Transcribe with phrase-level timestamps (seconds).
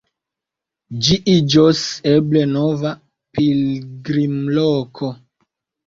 [1.07, 1.83] Ĝi iĝos
[2.15, 2.97] eble nova
[3.39, 5.17] pilgrimloko.